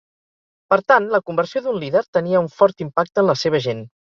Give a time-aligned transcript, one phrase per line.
[0.73, 3.89] Per tant, la conversió d'un líder tenia un fort impacte en la seva gent.